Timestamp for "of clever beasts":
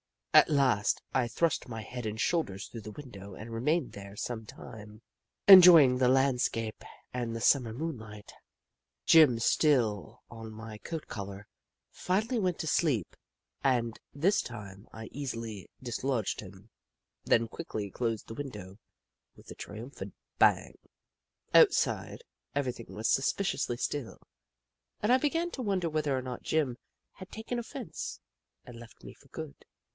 13.97-14.21